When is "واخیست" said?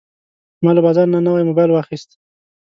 1.71-2.09